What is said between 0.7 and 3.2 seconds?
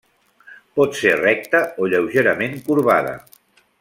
Pot ser recta o lleugerament corbada.